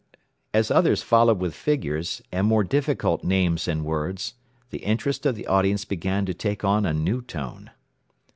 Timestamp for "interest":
4.79-5.27